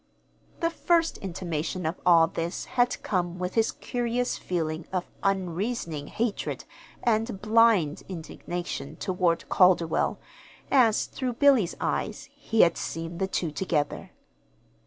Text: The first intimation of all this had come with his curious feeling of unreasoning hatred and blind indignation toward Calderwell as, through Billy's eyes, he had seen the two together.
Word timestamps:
The 0.61 0.71
first 0.71 1.19
intimation 1.19 1.85
of 1.85 2.01
all 2.07 2.25
this 2.25 2.65
had 2.65 2.99
come 3.03 3.37
with 3.37 3.53
his 3.53 3.71
curious 3.71 4.35
feeling 4.35 4.87
of 4.91 5.05
unreasoning 5.21 6.07
hatred 6.07 6.65
and 7.03 7.39
blind 7.39 8.01
indignation 8.09 8.95
toward 8.95 9.47
Calderwell 9.47 10.17
as, 10.71 11.05
through 11.05 11.33
Billy's 11.33 11.75
eyes, 11.79 12.29
he 12.33 12.61
had 12.61 12.77
seen 12.79 13.19
the 13.19 13.27
two 13.27 13.51
together. 13.51 14.09